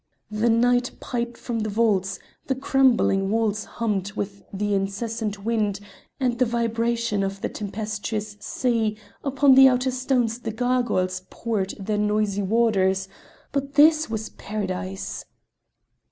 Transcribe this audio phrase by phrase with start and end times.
[0.31, 2.17] The night piped from the vaults,
[2.47, 5.79] the crumbling walls hummed with the incessant wind
[6.19, 11.99] and the vibration of the tempestuous sea; upon the outer stones the gargoyles poured their
[11.99, 13.09] noisy waters
[13.51, 15.23] but this but this was Paradise!